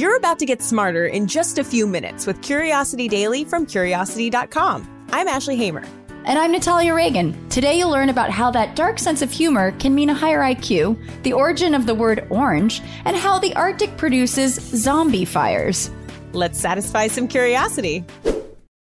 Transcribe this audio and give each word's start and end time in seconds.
You're 0.00 0.16
about 0.16 0.38
to 0.38 0.46
get 0.46 0.62
smarter 0.62 1.08
in 1.08 1.26
just 1.26 1.58
a 1.58 1.62
few 1.62 1.86
minutes 1.86 2.26
with 2.26 2.40
Curiosity 2.40 3.06
Daily 3.06 3.44
from 3.44 3.66
Curiosity.com. 3.66 5.06
I'm 5.12 5.28
Ashley 5.28 5.56
Hamer. 5.56 5.84
And 6.24 6.38
I'm 6.38 6.52
Natalia 6.52 6.94
Reagan. 6.94 7.36
Today 7.50 7.76
you'll 7.76 7.90
learn 7.90 8.08
about 8.08 8.30
how 8.30 8.50
that 8.52 8.74
dark 8.74 8.98
sense 8.98 9.20
of 9.20 9.30
humor 9.30 9.72
can 9.72 9.94
mean 9.94 10.08
a 10.08 10.14
higher 10.14 10.40
IQ, 10.40 11.22
the 11.22 11.34
origin 11.34 11.74
of 11.74 11.84
the 11.84 11.94
word 11.94 12.26
orange, 12.30 12.80
and 13.04 13.14
how 13.14 13.38
the 13.38 13.54
Arctic 13.56 13.94
produces 13.98 14.54
zombie 14.54 15.26
fires. 15.26 15.90
Let's 16.32 16.58
satisfy 16.58 17.08
some 17.08 17.28
curiosity. 17.28 18.02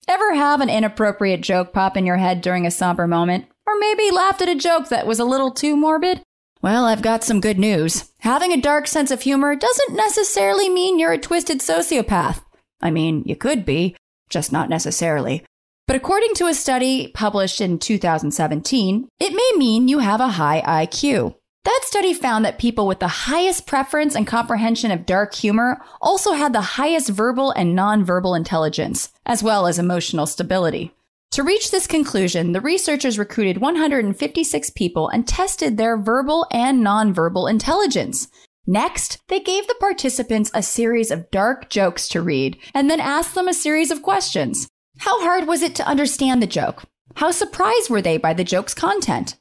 Ever 0.08 0.34
have 0.34 0.60
an 0.60 0.72
inappropriate 0.72 1.42
joke 1.42 1.72
pop 1.72 1.98
in 1.98 2.08
your 2.08 2.18
head 2.18 2.42
during 2.42 2.66
a 2.66 2.72
somber 2.72 3.06
moment? 3.06 3.46
Or 3.68 3.78
maybe 3.78 4.10
laughed 4.10 4.42
at 4.42 4.50
a 4.50 4.56
joke 4.56 4.90
that 4.90 5.06
was 5.06 5.20
a 5.20 5.24
little 5.24 5.52
too 5.52 5.78
morbid? 5.78 6.24
Well, 6.64 6.86
I've 6.86 7.04
got 7.04 7.24
some 7.24 7.42
good 7.42 7.60
news. 7.60 8.12
Having 8.26 8.54
a 8.54 8.62
dark 8.62 8.88
sense 8.88 9.12
of 9.12 9.21
humor 9.21 9.55
doesn't 9.55 9.96
necessarily 9.96 10.68
mean 10.68 10.98
you're 10.98 11.12
a 11.12 11.18
twisted 11.20 11.59
sociopath. 11.59 12.41
I 12.81 12.90
mean, 12.90 13.22
you 13.23 13.36
could 13.36 13.67
be, 13.67 13.95
just 14.31 14.52
not 14.52 14.67
necessarily. 14.67 15.45
But 15.86 15.95
according 15.95 16.34
to 16.38 16.48
a 16.48 16.55
study 16.55 17.09
published 17.14 17.62
in 17.62 17.77
2017, 17.77 19.08
it 19.20 19.31
may 19.31 19.52
mean 19.59 19.88
you 19.88 20.00
have 20.00 20.22
a 20.22 20.30
high 20.30 20.64
IQ. 20.66 21.36
That 21.66 21.81
study 21.84 22.16
found 22.16 22.45
that 22.45 22.58
people 22.58 22.88
with 22.88 23.00
the 23.00 23.08
highest 23.08 23.67
preference 23.67 24.16
and 24.16 24.26
comprehension 24.26 24.89
of 24.89 25.05
dark 25.05 25.36
humor 25.36 25.80
also 26.02 26.34
had 26.34 26.52
the 26.52 26.62
highest 26.62 27.09
verbal 27.09 27.52
and 27.52 27.78
nonverbal 27.78 28.36
intelligence, 28.36 29.14
as 29.28 29.44
well 29.44 29.67
as 29.67 29.78
emotional 29.78 30.26
stability. 30.26 30.95
To 31.32 31.44
reach 31.44 31.72
this 31.72 31.88
conclusion, 31.88 32.54
the 32.54 32.62
researchers 32.62 33.20
recruited 33.20 33.60
156 33.60 34.70
people 34.70 35.10
and 35.10 35.28
tested 35.28 35.78
their 35.78 35.98
verbal 35.98 36.48
and 36.52 36.82
nonverbal 36.82 37.50
intelligence. 37.50 38.30
Next, 38.68 39.20
they 39.28 39.40
gave 39.40 39.68
the 39.68 39.76
participants 39.80 40.50
a 40.54 40.64
series 40.64 41.12
of 41.12 41.30
dark 41.32 41.70
jokes 41.70 42.08
to 42.10 42.22
read 42.22 42.58
and 42.74 42.90
then 42.90 43.00
asked 43.00 43.36
them 43.36 43.48
a 43.48 43.54
series 43.54 43.92
of 43.92 44.02
questions. 44.02 44.67
How 45.00 45.22
hard 45.22 45.45
was 45.45 45.62
it 45.62 45.76
to 45.76 45.88
understand 45.88 46.42
the 46.42 46.48
joke? 46.48 46.84
How 47.16 47.32
surprised 47.32 47.89
were 47.89 48.02
they 48.02 48.17
by 48.17 48.34
the 48.34 48.44
joke's 48.44 48.73
content? 48.73 49.36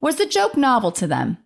Was 0.00 0.16
the 0.16 0.26
joke 0.26 0.56
novel 0.56 0.92
to 0.92 1.06
them? 1.06 1.38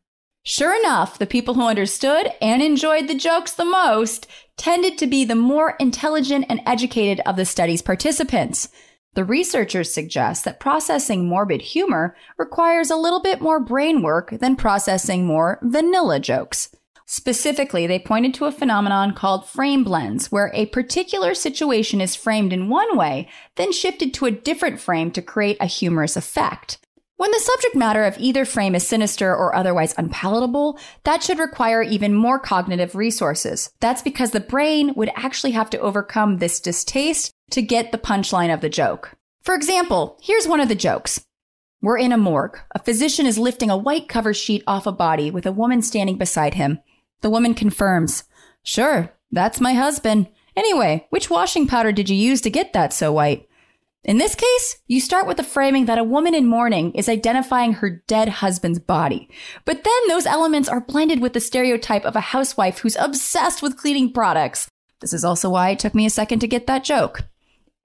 Sure 0.44 0.78
enough, 0.78 1.18
the 1.18 1.26
people 1.26 1.54
who 1.54 1.66
understood 1.66 2.30
and 2.40 2.62
enjoyed 2.62 3.08
the 3.08 3.14
jokes 3.14 3.52
the 3.52 3.64
most 3.64 4.26
tended 4.56 4.98
to 4.98 5.06
be 5.06 5.24
the 5.24 5.34
more 5.34 5.74
intelligent 5.80 6.44
and 6.50 6.60
educated 6.66 7.20
of 7.26 7.36
the 7.36 7.46
study's 7.46 7.82
participants. 7.82 8.68
The 9.14 9.24
researchers 9.24 9.94
suggest 9.94 10.44
that 10.44 10.58
processing 10.58 11.26
morbid 11.26 11.62
humor 11.62 12.16
requires 12.36 12.90
a 12.90 12.96
little 12.96 13.22
bit 13.22 13.40
more 13.40 13.60
brain 13.60 14.02
work 14.02 14.30
than 14.40 14.56
processing 14.56 15.24
more 15.24 15.60
vanilla 15.62 16.18
jokes. 16.18 16.74
Specifically, 17.06 17.86
they 17.86 17.98
pointed 17.98 18.34
to 18.34 18.46
a 18.46 18.52
phenomenon 18.52 19.12
called 19.14 19.46
frame 19.46 19.84
blends, 19.84 20.32
where 20.32 20.50
a 20.54 20.66
particular 20.66 21.34
situation 21.34 22.00
is 22.00 22.16
framed 22.16 22.52
in 22.52 22.68
one 22.68 22.96
way, 22.96 23.28
then 23.56 23.72
shifted 23.72 24.14
to 24.14 24.26
a 24.26 24.30
different 24.30 24.80
frame 24.80 25.10
to 25.12 25.22
create 25.22 25.58
a 25.60 25.66
humorous 25.66 26.16
effect. 26.16 26.78
When 27.16 27.30
the 27.30 27.38
subject 27.38 27.76
matter 27.76 28.04
of 28.04 28.18
either 28.18 28.44
frame 28.44 28.74
is 28.74 28.84
sinister 28.84 29.30
or 29.30 29.54
otherwise 29.54 29.94
unpalatable, 29.96 30.78
that 31.04 31.22
should 31.22 31.38
require 31.38 31.80
even 31.80 32.12
more 32.12 32.40
cognitive 32.40 32.96
resources. 32.96 33.70
That's 33.80 34.02
because 34.02 34.32
the 34.32 34.40
brain 34.40 34.94
would 34.96 35.10
actually 35.14 35.52
have 35.52 35.70
to 35.70 35.78
overcome 35.78 36.38
this 36.38 36.58
distaste 36.58 37.32
to 37.50 37.62
get 37.62 37.92
the 37.92 37.98
punchline 37.98 38.52
of 38.52 38.60
the 38.60 38.68
joke. 38.68 39.16
For 39.42 39.54
example, 39.54 40.18
here's 40.22 40.48
one 40.48 40.60
of 40.60 40.68
the 40.68 40.74
jokes. 40.74 41.24
We're 41.82 41.98
in 41.98 42.12
a 42.12 42.16
morgue. 42.16 42.58
A 42.74 42.78
physician 42.78 43.26
is 43.26 43.36
lifting 43.36 43.70
a 43.70 43.76
white 43.76 44.08
cover 44.08 44.32
sheet 44.32 44.64
off 44.66 44.86
a 44.86 44.92
body 44.92 45.30
with 45.30 45.44
a 45.44 45.52
woman 45.52 45.82
standing 45.82 46.16
beside 46.16 46.54
him. 46.54 46.78
The 47.20 47.30
woman 47.30 47.52
confirms, 47.54 48.24
Sure, 48.62 49.12
that's 49.30 49.60
my 49.60 49.74
husband. 49.74 50.28
Anyway, 50.56 51.06
which 51.10 51.28
washing 51.28 51.66
powder 51.66 51.92
did 51.92 52.08
you 52.08 52.16
use 52.16 52.40
to 52.40 52.50
get 52.50 52.72
that 52.72 52.92
so 52.92 53.12
white? 53.12 53.48
In 54.04 54.18
this 54.18 54.34
case, 54.34 54.78
you 54.86 55.00
start 55.00 55.26
with 55.26 55.38
the 55.38 55.42
framing 55.42 55.86
that 55.86 55.98
a 55.98 56.04
woman 56.04 56.34
in 56.34 56.46
mourning 56.46 56.92
is 56.92 57.08
identifying 57.08 57.74
her 57.74 58.02
dead 58.06 58.28
husband's 58.28 58.78
body. 58.78 59.28
But 59.64 59.82
then 59.82 60.08
those 60.08 60.26
elements 60.26 60.68
are 60.68 60.80
blended 60.80 61.20
with 61.20 61.32
the 61.32 61.40
stereotype 61.40 62.04
of 62.04 62.14
a 62.14 62.20
housewife 62.20 62.78
who's 62.78 62.96
obsessed 62.96 63.62
with 63.62 63.78
cleaning 63.78 64.12
products. 64.12 64.68
This 65.00 65.12
is 65.12 65.24
also 65.24 65.50
why 65.50 65.70
it 65.70 65.78
took 65.78 65.94
me 65.94 66.06
a 66.06 66.10
second 66.10 66.40
to 66.40 66.48
get 66.48 66.66
that 66.66 66.84
joke. 66.84 67.22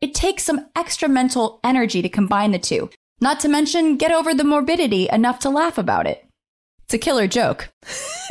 It 0.02 0.14
takes 0.14 0.44
some 0.44 0.66
extra 0.78 1.10
mental 1.10 1.60
energy 1.64 2.02
to 2.02 2.10
combine 2.10 2.52
the 2.52 2.60
two, 2.60 2.90
not 3.20 3.42
to 3.42 3.50
mention 3.50 3.98
get 3.98 4.12
over 4.12 4.34
the 4.34 4.46
morbidity 4.46 5.10
enough 5.12 5.40
to 5.40 5.50
laugh 5.50 5.78
about 5.78 6.08
it. 6.08 6.26
It's 6.86 6.94
a 6.94 6.98
killer 6.98 7.28
joke. 7.28 7.70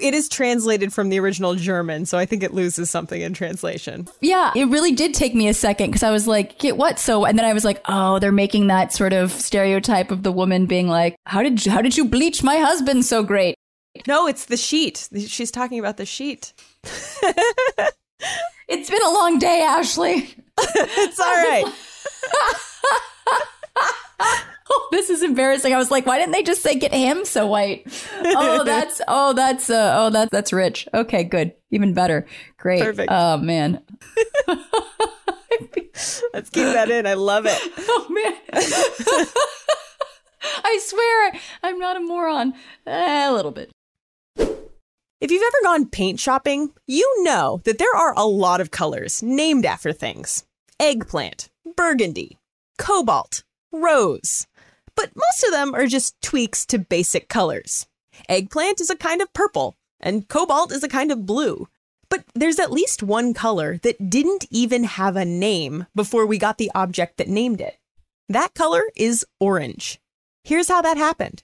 it 0.00 0.14
is 0.14 0.28
translated 0.28 0.92
from 0.94 1.08
the 1.08 1.18
original 1.18 1.56
German, 1.56 2.06
so 2.06 2.16
I 2.16 2.24
think 2.24 2.42
it 2.42 2.54
loses 2.54 2.88
something 2.88 3.20
in 3.20 3.34
translation. 3.34 4.08
Yeah, 4.20 4.52
it 4.54 4.68
really 4.68 4.92
did 4.92 5.12
take 5.12 5.34
me 5.34 5.48
a 5.48 5.54
second 5.54 5.90
because 5.90 6.04
I 6.04 6.10
was 6.10 6.26
like, 6.26 6.58
"Get 6.58 6.78
what?" 6.78 6.98
So, 6.98 7.26
and 7.26 7.36
then 7.36 7.44
I 7.44 7.52
was 7.52 7.66
like, 7.66 7.82
"Oh, 7.86 8.18
they're 8.18 8.32
making 8.32 8.68
that 8.68 8.94
sort 8.94 9.12
of 9.12 9.32
stereotype 9.32 10.10
of 10.10 10.22
the 10.22 10.32
woman 10.32 10.64
being 10.64 10.88
like, 10.88 11.16
"How 11.26 11.42
did 11.42 11.66
you, 11.66 11.72
how 11.72 11.82
did 11.82 11.98
you 11.98 12.06
bleach 12.06 12.42
my 12.42 12.56
husband 12.56 13.04
so 13.04 13.22
great?" 13.22 13.56
No, 14.06 14.26
it's 14.26 14.46
the 14.46 14.56
sheet. 14.56 15.08
She's 15.26 15.50
talking 15.50 15.78
about 15.78 15.96
the 15.98 16.06
sheet. 16.06 16.54
it's 18.68 18.88
been 18.88 19.02
a 19.02 19.12
long 19.12 19.38
day, 19.38 19.60
Ashley. 19.60 20.34
it's 20.74 21.20
all 21.20 21.26
right. 21.26 21.64
oh, 24.70 24.88
this 24.92 25.10
is 25.10 25.22
embarrassing. 25.22 25.72
I 25.74 25.78
was 25.78 25.90
like, 25.90 26.06
why 26.06 26.18
didn't 26.18 26.32
they 26.32 26.42
just 26.42 26.62
say 26.62 26.74
get 26.74 26.92
him 26.92 27.24
so 27.24 27.46
white? 27.46 27.86
Oh, 28.22 28.64
that's 28.66 29.00
oh, 29.08 29.32
that's 29.32 29.70
uh, 29.70 29.94
oh, 29.96 30.10
that 30.10 30.30
that's 30.30 30.52
rich. 30.52 30.88
Okay, 30.92 31.24
good, 31.24 31.52
even 31.70 31.94
better, 31.94 32.26
great. 32.56 32.82
Perfect. 32.82 33.10
Oh 33.10 33.38
man. 33.38 33.82
Let's 36.32 36.50
keep 36.50 36.64
that 36.64 36.90
in. 36.90 37.06
I 37.06 37.14
love 37.14 37.44
it. 37.46 37.58
Oh 37.78 38.06
man. 38.10 38.34
I 40.64 40.78
swear 40.82 41.32
I'm 41.62 41.78
not 41.78 41.96
a 41.96 42.00
moron. 42.00 42.54
Eh, 42.86 43.28
a 43.28 43.32
little 43.32 43.50
bit. 43.50 43.70
If 45.20 45.32
you've 45.32 45.42
ever 45.42 45.56
gone 45.64 45.86
paint 45.88 46.20
shopping, 46.20 46.72
you 46.86 47.24
know 47.24 47.60
that 47.64 47.78
there 47.78 47.94
are 47.96 48.14
a 48.16 48.24
lot 48.24 48.60
of 48.60 48.70
colors 48.70 49.20
named 49.20 49.66
after 49.66 49.92
things 49.92 50.44
eggplant, 50.80 51.50
burgundy, 51.76 52.38
cobalt, 52.78 53.44
rose. 53.72 54.46
But 54.94 55.10
most 55.14 55.44
of 55.44 55.52
them 55.52 55.74
are 55.74 55.86
just 55.86 56.20
tweaks 56.20 56.66
to 56.66 56.78
basic 56.78 57.28
colors. 57.28 57.86
Eggplant 58.28 58.80
is 58.80 58.90
a 58.90 58.96
kind 58.96 59.22
of 59.22 59.32
purple, 59.32 59.76
and 60.00 60.28
cobalt 60.28 60.72
is 60.72 60.82
a 60.82 60.88
kind 60.88 61.12
of 61.12 61.26
blue. 61.26 61.68
But 62.08 62.24
there's 62.34 62.58
at 62.58 62.72
least 62.72 63.02
one 63.02 63.34
color 63.34 63.78
that 63.78 64.10
didn't 64.10 64.46
even 64.50 64.84
have 64.84 65.16
a 65.16 65.24
name 65.24 65.86
before 65.94 66.26
we 66.26 66.38
got 66.38 66.58
the 66.58 66.70
object 66.74 67.18
that 67.18 67.28
named 67.28 67.60
it. 67.60 67.78
That 68.28 68.54
color 68.54 68.82
is 68.96 69.24
orange. 69.40 70.00
Here's 70.44 70.68
how 70.68 70.82
that 70.82 70.96
happened. 70.96 71.42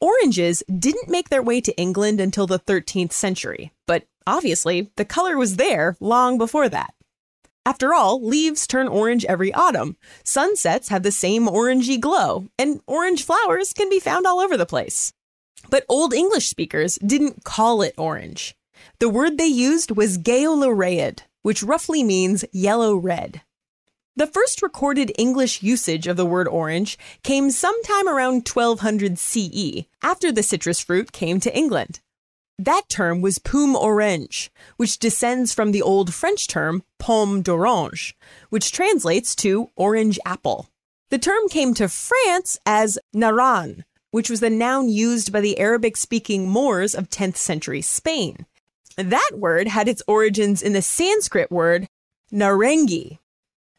Oranges 0.00 0.62
didn't 0.78 1.08
make 1.08 1.28
their 1.28 1.42
way 1.42 1.60
to 1.60 1.76
England 1.76 2.20
until 2.20 2.46
the 2.46 2.58
13th 2.58 3.12
century, 3.12 3.72
but 3.86 4.04
obviously 4.26 4.90
the 4.96 5.04
color 5.04 5.36
was 5.36 5.56
there 5.56 5.96
long 6.00 6.38
before 6.38 6.68
that. 6.68 6.94
After 7.66 7.92
all, 7.92 8.24
leaves 8.24 8.64
turn 8.64 8.86
orange 8.86 9.24
every 9.24 9.52
autumn. 9.52 9.96
Sunsets 10.22 10.88
have 10.90 11.02
the 11.02 11.10
same 11.10 11.48
orangey 11.48 11.98
glow, 11.98 12.46
and 12.56 12.80
orange 12.86 13.24
flowers 13.24 13.72
can 13.72 13.90
be 13.90 13.98
found 13.98 14.24
all 14.24 14.38
over 14.38 14.56
the 14.56 14.64
place. 14.64 15.12
But 15.68 15.84
Old 15.88 16.14
English 16.14 16.48
speakers 16.48 16.96
didn't 17.04 17.42
call 17.42 17.82
it 17.82 17.94
orange. 17.98 18.54
The 19.00 19.08
word 19.08 19.36
they 19.36 19.48
used 19.48 19.90
was 19.90 20.16
geoluread, 20.16 21.22
which 21.42 21.64
roughly 21.64 22.04
means 22.04 22.44
yellow 22.52 22.94
red. 22.94 23.42
The 24.14 24.28
first 24.28 24.62
recorded 24.62 25.10
English 25.18 25.60
usage 25.60 26.06
of 26.06 26.16
the 26.16 26.24
word 26.24 26.46
orange 26.46 26.96
came 27.24 27.50
sometime 27.50 28.08
around 28.08 28.48
1200 28.48 29.18
CE, 29.18 29.86
after 30.04 30.30
the 30.30 30.44
citrus 30.44 30.78
fruit 30.78 31.10
came 31.10 31.40
to 31.40 31.54
England. 31.54 31.98
That 32.58 32.88
term 32.88 33.20
was 33.20 33.38
pomme 33.38 33.76
orange, 33.76 34.50
which 34.78 34.98
descends 34.98 35.52
from 35.52 35.72
the 35.72 35.82
old 35.82 36.14
French 36.14 36.48
term 36.48 36.82
pomme 36.98 37.42
d'orange, 37.42 38.14
which 38.48 38.72
translates 38.72 39.34
to 39.36 39.70
orange 39.76 40.18
apple. 40.24 40.68
The 41.10 41.18
term 41.18 41.48
came 41.48 41.74
to 41.74 41.88
France 41.88 42.58
as 42.64 42.98
naran, 43.14 43.84
which 44.10 44.30
was 44.30 44.40
the 44.40 44.48
noun 44.48 44.88
used 44.88 45.32
by 45.32 45.42
the 45.42 45.58
Arabic 45.58 45.96
speaking 45.96 46.48
Moors 46.48 46.94
of 46.94 47.10
10th 47.10 47.36
century 47.36 47.82
Spain. 47.82 48.46
That 48.96 49.32
word 49.34 49.68
had 49.68 49.88
its 49.88 50.02
origins 50.06 50.62
in 50.62 50.72
the 50.72 50.80
Sanskrit 50.80 51.50
word 51.50 51.88
narangi. 52.32 53.18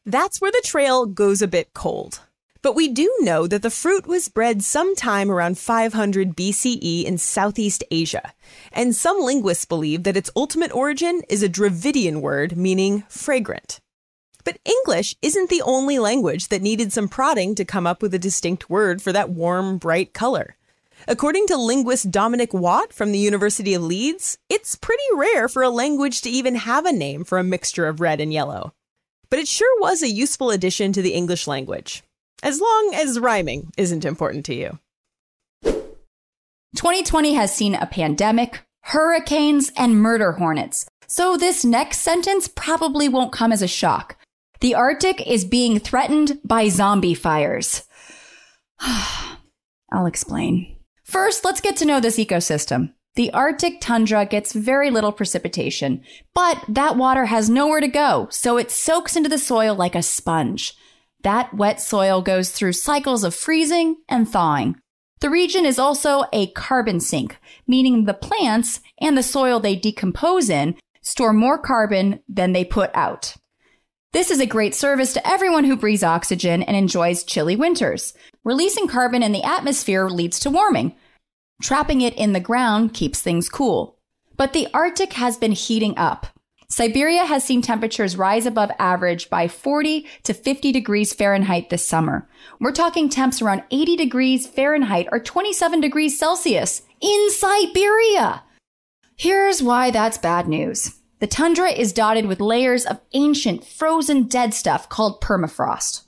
That's 0.05 0.39
where 0.39 0.51
the 0.51 0.61
trail 0.63 1.07
goes 1.07 1.41
a 1.41 1.47
bit 1.47 1.73
cold. 1.73 2.21
But 2.67 2.75
we 2.75 2.89
do 2.89 3.09
know 3.21 3.47
that 3.47 3.61
the 3.61 3.69
fruit 3.69 4.07
was 4.07 4.27
bred 4.27 4.61
sometime 4.61 5.31
around 5.31 5.57
500 5.57 6.35
BCE 6.35 7.05
in 7.05 7.17
Southeast 7.17 7.81
Asia, 7.89 8.33
and 8.73 8.93
some 8.93 9.21
linguists 9.21 9.63
believe 9.63 10.03
that 10.03 10.17
its 10.17 10.29
ultimate 10.35 10.75
origin 10.75 11.21
is 11.29 11.41
a 11.41 11.47
Dravidian 11.47 12.19
word 12.19 12.57
meaning 12.57 13.05
fragrant. 13.07 13.79
But 14.43 14.59
English 14.65 15.15
isn't 15.21 15.49
the 15.49 15.61
only 15.61 15.97
language 15.97 16.49
that 16.49 16.61
needed 16.61 16.91
some 16.91 17.07
prodding 17.07 17.55
to 17.55 17.63
come 17.63 17.87
up 17.87 18.01
with 18.01 18.13
a 18.13 18.19
distinct 18.19 18.69
word 18.69 19.01
for 19.01 19.13
that 19.13 19.29
warm, 19.29 19.77
bright 19.77 20.13
color. 20.13 20.57
According 21.07 21.47
to 21.47 21.55
linguist 21.55 22.11
Dominic 22.11 22.53
Watt 22.53 22.91
from 22.91 23.13
the 23.13 23.17
University 23.17 23.75
of 23.75 23.83
Leeds, 23.83 24.39
it's 24.49 24.75
pretty 24.75 25.07
rare 25.13 25.47
for 25.47 25.63
a 25.63 25.69
language 25.69 26.19
to 26.23 26.29
even 26.29 26.55
have 26.55 26.85
a 26.85 26.91
name 26.91 27.23
for 27.23 27.37
a 27.37 27.45
mixture 27.45 27.87
of 27.87 28.01
red 28.01 28.19
and 28.19 28.33
yellow. 28.33 28.73
But 29.29 29.39
it 29.39 29.47
sure 29.47 29.79
was 29.79 30.03
a 30.03 30.11
useful 30.11 30.51
addition 30.51 30.91
to 30.91 31.01
the 31.01 31.13
English 31.13 31.47
language, 31.47 32.03
as 32.43 32.59
long 32.59 32.91
as 32.95 33.19
rhyming 33.19 33.71
isn't 33.77 34.05
important 34.05 34.45
to 34.45 34.55
you. 34.55 34.79
2020 36.75 37.33
has 37.33 37.55
seen 37.55 37.75
a 37.75 37.87
pandemic, 37.87 38.61
hurricanes, 38.81 39.71
and 39.75 40.01
murder 40.01 40.33
hornets. 40.33 40.87
So 41.07 41.37
this 41.37 41.65
next 41.65 41.99
sentence 41.99 42.47
probably 42.47 43.09
won't 43.09 43.31
come 43.31 43.51
as 43.51 43.61
a 43.61 43.67
shock. 43.67 44.17
The 44.59 44.75
Arctic 44.75 45.25
is 45.25 45.45
being 45.45 45.79
threatened 45.79 46.39
by 46.43 46.69
zombie 46.69 47.13
fires. 47.13 47.83
I'll 48.79 50.05
explain. 50.05 50.77
First, 51.03 51.45
let's 51.45 51.61
get 51.61 51.77
to 51.77 51.85
know 51.85 51.99
this 51.99 52.17
ecosystem. 52.17 52.93
The 53.15 53.31
Arctic 53.33 53.81
tundra 53.81 54.25
gets 54.25 54.53
very 54.53 54.91
little 54.91 55.11
precipitation, 55.11 56.03
but 56.35 56.63
that 56.67 56.97
water 56.97 57.25
has 57.25 57.49
nowhere 57.49 57.79
to 57.79 57.87
go, 57.87 58.27
so 58.29 58.57
it 58.57 58.69
soaks 58.69 59.15
into 59.15 59.29
the 59.29 59.39
soil 59.39 59.73
like 59.73 59.95
a 59.95 60.03
sponge. 60.03 60.75
That 61.27 61.53
wet 61.53 61.81
soil 61.81 62.21
goes 62.21 62.51
through 62.51 62.71
cycles 62.71 63.25
of 63.25 63.35
freezing 63.35 63.97
and 64.07 64.29
thawing. 64.29 64.77
The 65.19 65.29
region 65.29 65.65
is 65.65 65.77
also 65.77 66.23
a 66.31 66.51
carbon 66.51 67.01
sink, 67.01 67.37
meaning 67.67 68.05
the 68.05 68.13
plants 68.13 68.79
and 69.01 69.17
the 69.17 69.23
soil 69.23 69.59
they 69.59 69.75
decompose 69.75 70.49
in 70.49 70.77
store 71.01 71.33
more 71.33 71.57
carbon 71.57 72.21
than 72.29 72.53
they 72.53 72.63
put 72.63 72.91
out. 72.93 73.35
This 74.13 74.31
is 74.31 74.39
a 74.39 74.45
great 74.45 74.73
service 74.73 75.11
to 75.15 75.29
everyone 75.29 75.65
who 75.65 75.75
breathes 75.75 76.01
oxygen 76.01 76.63
and 76.63 76.77
enjoys 76.77 77.25
chilly 77.25 77.57
winters. 77.57 78.13
Releasing 78.45 78.87
carbon 78.87 79.21
in 79.21 79.33
the 79.33 79.43
atmosphere 79.43 80.07
leads 80.07 80.39
to 80.39 80.49
warming. 80.49 80.95
Trapping 81.61 81.99
it 81.99 82.13
in 82.13 82.31
the 82.31 82.39
ground 82.39 82.93
keeps 82.93 83.21
things 83.21 83.49
cool. 83.49 83.99
But 84.37 84.53
the 84.53 84.69
Arctic 84.73 85.11
has 85.11 85.35
been 85.35 85.51
heating 85.51 85.97
up. 85.97 86.27
Siberia 86.69 87.23
has 87.23 87.45
seen 87.45 87.61
temperatures 87.61 88.17
rise 88.17 88.45
above 88.45 88.71
average 88.77 89.29
by 89.29 89.47
40 89.47 90.05
to 90.23 90.33
50 90.33 90.71
degrees 90.73 91.13
Fahrenheit 91.13 91.69
this 91.69 91.85
summer. 91.85 92.27
We're 92.59 92.73
talking 92.73 93.07
temps 93.07 93.41
around 93.41 93.63
80 93.71 93.95
degrees 93.95 94.45
Fahrenheit 94.45 95.07
or 95.11 95.19
27 95.19 95.79
degrees 95.79 96.19
Celsius 96.19 96.81
in 96.99 97.31
Siberia. 97.31 98.43
Here's 99.15 99.63
why 99.63 99.91
that's 99.91 100.17
bad 100.17 100.47
news. 100.47 100.97
The 101.19 101.27
tundra 101.27 101.71
is 101.71 101.93
dotted 101.93 102.25
with 102.25 102.41
layers 102.41 102.85
of 102.85 102.99
ancient, 103.13 103.65
frozen 103.65 104.23
dead 104.23 104.53
stuff 104.53 104.89
called 104.89 105.21
permafrost. 105.21 106.03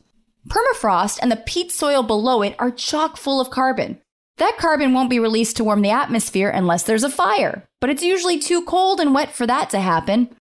Permafrost 0.49 1.19
and 1.21 1.31
the 1.31 1.37
peat 1.47 1.71
soil 1.71 2.03
below 2.03 2.41
it 2.41 2.55
are 2.59 2.69
chock 2.69 3.15
full 3.15 3.39
of 3.39 3.49
carbon. 3.49 4.01
That 4.37 4.57
carbon 4.57 4.93
won't 4.93 5.09
be 5.09 5.19
released 5.19 5.57
to 5.57 5.63
warm 5.63 5.81
the 5.81 5.89
atmosphere 5.89 6.49
unless 6.49 6.83
there's 6.83 7.03
a 7.03 7.09
fire, 7.09 7.67
but 7.81 7.89
it's 7.89 8.03
usually 8.03 8.39
too 8.39 8.63
cold 8.65 8.99
and 8.99 9.13
wet 9.13 9.33
for 9.33 9.47
that 9.47 9.69
to 9.71 9.79
happen. 9.79 10.35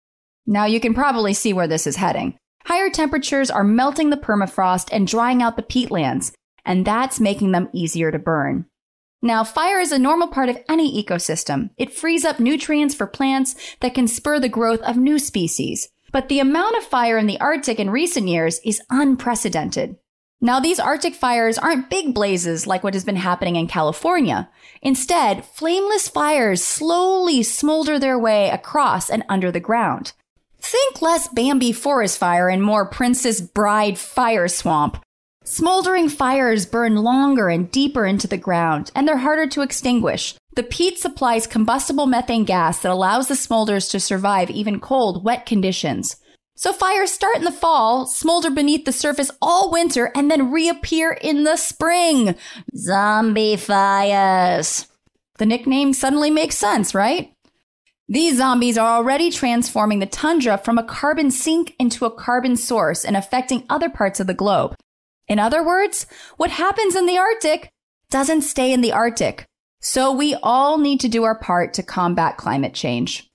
Now 0.50 0.64
you 0.64 0.80
can 0.80 0.94
probably 0.94 1.34
see 1.34 1.52
where 1.52 1.68
this 1.68 1.86
is 1.86 1.96
heading. 1.96 2.38
Higher 2.64 2.88
temperatures 2.88 3.50
are 3.50 3.62
melting 3.62 4.08
the 4.08 4.16
permafrost 4.16 4.88
and 4.90 5.06
drying 5.06 5.42
out 5.42 5.56
the 5.56 5.62
peatlands, 5.62 6.32
and 6.64 6.86
that's 6.86 7.20
making 7.20 7.52
them 7.52 7.68
easier 7.74 8.10
to 8.10 8.18
burn. 8.18 8.64
Now, 9.20 9.44
fire 9.44 9.78
is 9.78 9.92
a 9.92 9.98
normal 9.98 10.28
part 10.28 10.48
of 10.48 10.56
any 10.66 11.04
ecosystem. 11.04 11.68
It 11.76 11.92
frees 11.92 12.24
up 12.24 12.40
nutrients 12.40 12.94
for 12.94 13.06
plants 13.06 13.56
that 13.80 13.92
can 13.92 14.08
spur 14.08 14.40
the 14.40 14.48
growth 14.48 14.80
of 14.80 14.96
new 14.96 15.18
species. 15.18 15.90
But 16.12 16.30
the 16.30 16.40
amount 16.40 16.78
of 16.78 16.82
fire 16.82 17.18
in 17.18 17.26
the 17.26 17.38
Arctic 17.40 17.78
in 17.78 17.90
recent 17.90 18.28
years 18.28 18.58
is 18.64 18.80
unprecedented. 18.88 19.96
Now, 20.40 20.60
these 20.60 20.80
Arctic 20.80 21.14
fires 21.14 21.58
aren't 21.58 21.90
big 21.90 22.14
blazes 22.14 22.66
like 22.66 22.82
what 22.82 22.94
has 22.94 23.04
been 23.04 23.16
happening 23.16 23.56
in 23.56 23.66
California. 23.66 24.48
Instead, 24.80 25.44
flameless 25.44 26.08
fires 26.08 26.64
slowly 26.64 27.42
smolder 27.42 27.98
their 27.98 28.18
way 28.18 28.48
across 28.48 29.10
and 29.10 29.24
under 29.28 29.52
the 29.52 29.60
ground. 29.60 30.14
Think 30.60 31.00
less 31.00 31.28
Bambi 31.28 31.72
forest 31.72 32.18
fire 32.18 32.48
and 32.48 32.62
more 32.62 32.86
Princess 32.86 33.40
Bride 33.40 33.98
fire 33.98 34.48
swamp. 34.48 35.02
Smoldering 35.44 36.10
fires 36.10 36.66
burn 36.66 36.96
longer 36.96 37.48
and 37.48 37.70
deeper 37.70 38.04
into 38.04 38.26
the 38.26 38.36
ground, 38.36 38.90
and 38.94 39.08
they're 39.08 39.16
harder 39.16 39.46
to 39.46 39.62
extinguish. 39.62 40.34
The 40.56 40.62
peat 40.62 40.98
supplies 40.98 41.46
combustible 41.46 42.06
methane 42.06 42.44
gas 42.44 42.80
that 42.80 42.92
allows 42.92 43.28
the 43.28 43.34
smolders 43.34 43.90
to 43.92 44.00
survive 44.00 44.50
even 44.50 44.80
cold, 44.80 45.24
wet 45.24 45.46
conditions. 45.46 46.16
So 46.56 46.72
fires 46.72 47.12
start 47.12 47.36
in 47.36 47.44
the 47.44 47.52
fall, 47.52 48.04
smolder 48.04 48.50
beneath 48.50 48.84
the 48.84 48.92
surface 48.92 49.30
all 49.40 49.70
winter, 49.70 50.10
and 50.16 50.28
then 50.28 50.50
reappear 50.50 51.12
in 51.12 51.44
the 51.44 51.56
spring. 51.56 52.34
Zombie 52.76 53.56
fires. 53.56 54.88
The 55.38 55.46
nickname 55.46 55.92
suddenly 55.92 56.32
makes 56.32 56.58
sense, 56.58 56.94
right? 56.96 57.32
These 58.10 58.38
zombies 58.38 58.78
are 58.78 58.96
already 58.96 59.30
transforming 59.30 59.98
the 59.98 60.06
tundra 60.06 60.56
from 60.56 60.78
a 60.78 60.82
carbon 60.82 61.30
sink 61.30 61.74
into 61.78 62.06
a 62.06 62.10
carbon 62.10 62.56
source 62.56 63.04
and 63.04 63.14
affecting 63.14 63.64
other 63.68 63.90
parts 63.90 64.18
of 64.18 64.26
the 64.26 64.32
globe. 64.32 64.74
In 65.26 65.38
other 65.38 65.62
words, 65.62 66.06
what 66.38 66.50
happens 66.50 66.96
in 66.96 67.04
the 67.04 67.18
Arctic 67.18 67.68
doesn't 68.08 68.42
stay 68.42 68.72
in 68.72 68.80
the 68.80 68.92
Arctic. 68.92 69.44
So 69.82 70.10
we 70.10 70.34
all 70.42 70.78
need 70.78 71.00
to 71.00 71.08
do 71.08 71.24
our 71.24 71.38
part 71.38 71.74
to 71.74 71.82
combat 71.82 72.38
climate 72.38 72.72
change. 72.72 73.28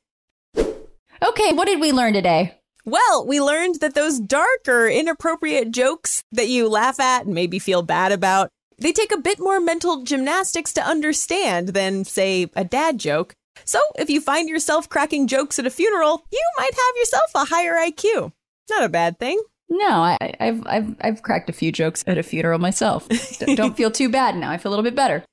Okay, 0.58 1.54
what 1.54 1.68
did 1.68 1.80
we 1.80 1.92
learn 1.92 2.14
today? 2.14 2.58
Well, 2.84 3.28
we 3.28 3.40
learned 3.40 3.80
that 3.80 3.94
those 3.94 4.20
darker, 4.20 4.88
inappropriate 4.88 5.70
jokes 5.70 6.24
that 6.32 6.50
you 6.50 6.68
laugh 6.68 7.00
at 7.00 7.26
and 7.26 7.36
maybe 7.36 7.60
feel 7.60 7.84
bad 7.84 8.12
about, 8.12 8.50
they 8.80 8.92
take 8.92 9.14
a 9.14 9.22
bit 9.22 9.40
more 9.40 9.60
mental 9.60 10.04
gymnastics 10.04 10.74
to 10.74 10.84
understand 10.84 11.70
than, 11.70 12.04
say, 12.06 12.50
a 12.56 12.66
dad 12.66 12.98
joke. 12.98 13.36
So 13.66 13.80
if 13.96 14.10
you 14.10 14.22
find 14.22 14.50
yourself 14.50 14.90
cracking 14.90 15.28
jokes 15.28 15.60
at 15.60 15.66
a 15.66 15.70
funeral, 15.70 16.26
you 16.32 16.44
might 16.58 16.74
have 16.74 16.98
yourself 16.98 17.32
a 17.36 17.46
higher 17.46 17.76
IQ. 17.76 18.32
Not 18.70 18.84
a 18.84 18.90
bad 18.90 19.20
thing. 19.20 19.42
No, 19.70 20.04
I, 20.04 20.18
have 20.40 20.64
I've 20.68 20.96
I've 21.02 21.22
cracked 21.24 21.50
a 21.50 21.54
few 21.54 21.72
jokes 21.72 22.04
at 22.06 22.18
a 22.18 22.24
funeral 22.24 22.60
myself. 22.60 23.08
Don't 23.56 23.78
feel 23.78 23.92
too 23.92 24.10
bad 24.10 24.36
now. 24.36 24.52
I 24.52 24.58
feel 24.58 24.70
a 24.70 24.74
little 24.74 24.84
bit 24.84 24.96
better. 24.96 25.24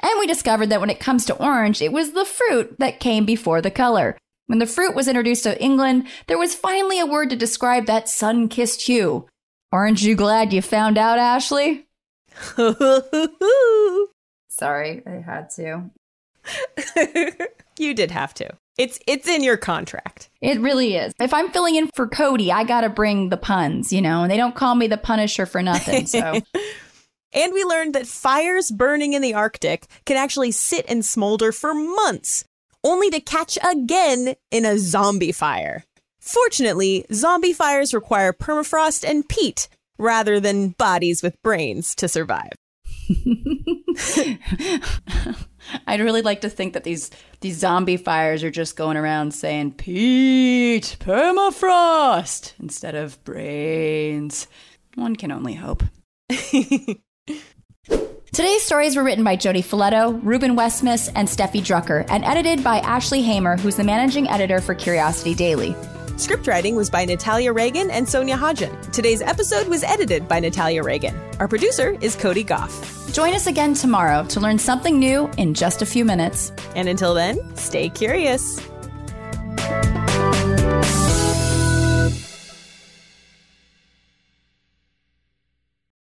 And 0.00 0.18
we 0.18 0.26
discovered 0.26 0.70
that 0.70 0.80
when 0.80 0.90
it 0.90 1.00
comes 1.00 1.24
to 1.26 1.36
orange, 1.36 1.82
it 1.82 1.92
was 1.92 2.12
the 2.12 2.24
fruit 2.24 2.78
that 2.78 3.00
came 3.00 3.24
before 3.24 3.60
the 3.60 3.70
color. 3.70 4.16
When 4.46 4.58
the 4.58 4.66
fruit 4.66 4.94
was 4.94 5.08
introduced 5.08 5.42
to 5.42 5.60
England, 5.62 6.06
there 6.26 6.38
was 6.38 6.54
finally 6.54 6.98
a 6.98 7.06
word 7.06 7.30
to 7.30 7.36
describe 7.36 7.86
that 7.86 8.08
sun-kissed 8.08 8.82
hue. 8.82 9.26
Aren't 9.72 10.02
you 10.02 10.14
glad 10.14 10.52
you 10.52 10.62
found 10.62 10.96
out, 10.96 11.18
Ashley? 11.18 11.86
Sorry, 14.48 15.02
I 15.06 15.22
had 15.24 15.50
to. 15.56 15.90
you 17.78 17.94
did 17.94 18.10
have 18.10 18.34
to. 18.34 18.50
It's 18.76 18.98
it's 19.06 19.26
in 19.26 19.42
your 19.42 19.56
contract. 19.56 20.30
It 20.40 20.60
really 20.60 20.94
is. 20.94 21.12
If 21.18 21.34
I'm 21.34 21.50
filling 21.50 21.74
in 21.74 21.88
for 21.94 22.06
Cody, 22.06 22.52
I 22.52 22.64
got 22.64 22.82
to 22.82 22.88
bring 22.88 23.28
the 23.28 23.36
puns, 23.36 23.92
you 23.92 24.00
know, 24.00 24.22
and 24.22 24.30
they 24.30 24.36
don't 24.36 24.54
call 24.54 24.74
me 24.74 24.86
the 24.86 24.96
Punisher 24.96 25.46
for 25.46 25.62
nothing. 25.62 26.06
So 26.06 26.40
And 27.32 27.52
we 27.52 27.64
learned 27.64 27.94
that 27.94 28.06
fires 28.06 28.70
burning 28.70 29.12
in 29.12 29.22
the 29.22 29.34
Arctic 29.34 29.86
can 30.06 30.16
actually 30.16 30.50
sit 30.50 30.86
and 30.88 31.04
smolder 31.04 31.52
for 31.52 31.74
months, 31.74 32.44
only 32.82 33.10
to 33.10 33.20
catch 33.20 33.58
again 33.62 34.34
in 34.50 34.64
a 34.64 34.78
zombie 34.78 35.32
fire. 35.32 35.84
Fortunately, 36.20 37.04
zombie 37.12 37.52
fires 37.52 37.92
require 37.92 38.32
permafrost 38.32 39.08
and 39.08 39.28
peat 39.28 39.68
rather 39.98 40.40
than 40.40 40.70
bodies 40.70 41.22
with 41.22 41.40
brains 41.42 41.94
to 41.96 42.08
survive. 42.08 42.52
I'd 45.86 46.00
really 46.00 46.22
like 46.22 46.40
to 46.42 46.50
think 46.50 46.74
that 46.74 46.84
these 46.84 47.10
these 47.40 47.58
zombie 47.58 47.96
fires 47.96 48.42
are 48.42 48.50
just 48.50 48.76
going 48.76 48.96
around 48.96 49.32
saying 49.32 49.72
peat, 49.72 50.96
permafrost 51.00 52.54
instead 52.60 52.94
of 52.94 53.22
brains. 53.24 54.46
One 54.94 55.16
can 55.16 55.30
only 55.32 55.54
hope. 55.54 55.82
Today's 58.30 58.62
stories 58.62 58.94
were 58.94 59.02
written 59.02 59.24
by 59.24 59.36
Jody 59.36 59.62
Faletto, 59.62 60.20
Reuben 60.22 60.54
Westmaas, 60.54 61.10
and 61.14 61.26
Steffi 61.26 61.60
Drucker, 61.60 62.04
and 62.10 62.24
edited 62.24 62.62
by 62.62 62.78
Ashley 62.80 63.22
Hamer, 63.22 63.56
who's 63.56 63.76
the 63.76 63.84
managing 63.84 64.28
editor 64.28 64.60
for 64.60 64.74
Curiosity 64.74 65.34
Daily. 65.34 65.74
Script 66.18 66.46
writing 66.46 66.76
was 66.76 66.90
by 66.90 67.04
Natalia 67.04 67.52
Reagan 67.52 67.90
and 67.90 68.08
Sonia 68.08 68.36
Hodgen. 68.36 68.92
Today's 68.92 69.22
episode 69.22 69.68
was 69.68 69.82
edited 69.82 70.28
by 70.28 70.40
Natalia 70.40 70.82
Reagan. 70.82 71.18
Our 71.38 71.48
producer 71.48 71.96
is 72.00 72.16
Cody 72.16 72.44
Gough. 72.44 72.97
Join 73.12 73.34
us 73.34 73.46
again 73.46 73.74
tomorrow 73.74 74.24
to 74.26 74.40
learn 74.40 74.58
something 74.58 74.98
new 74.98 75.30
in 75.38 75.54
just 75.54 75.82
a 75.82 75.86
few 75.86 76.04
minutes. 76.04 76.52
And 76.76 76.88
until 76.88 77.14
then, 77.14 77.38
stay 77.56 77.88
curious. 77.88 78.60